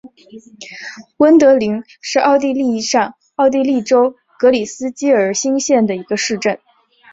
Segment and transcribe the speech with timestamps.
[1.17, 6.59] 温德灵是奥地利上奥地利州格里斯基尔兴县的一个市镇。